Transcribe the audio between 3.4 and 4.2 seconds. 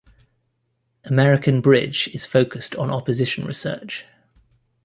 research.